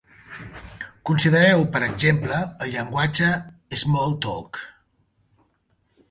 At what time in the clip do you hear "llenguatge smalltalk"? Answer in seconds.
2.75-4.63